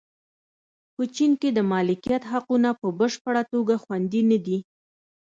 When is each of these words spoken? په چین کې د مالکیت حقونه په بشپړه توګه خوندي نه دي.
په 0.95 1.03
چین 1.15 1.31
کې 1.41 1.49
د 1.53 1.59
مالکیت 1.71 2.23
حقونه 2.31 2.69
په 2.81 2.87
بشپړه 2.99 3.41
توګه 3.53 3.75
خوندي 3.83 4.21
نه 4.31 4.37
دي. 4.45 4.57